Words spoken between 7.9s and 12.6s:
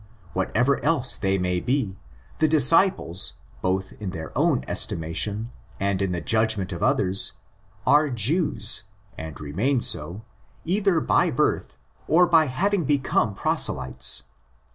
Jews (and remain 80), either by birth or by